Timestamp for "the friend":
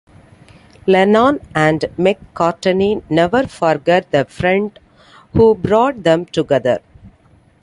4.09-4.79